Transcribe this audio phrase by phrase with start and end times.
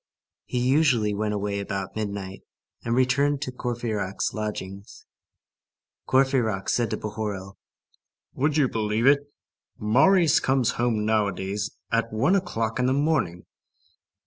[0.45, 2.41] He usually went away about midnight,
[2.83, 5.05] and returned to Courfeyrac's lodgings.
[6.07, 7.59] Courfeyrac said to Bahorel:—
[8.33, 9.31] "Would you believe it?
[9.77, 13.45] Marius comes home nowadays at one o'clock in the morning."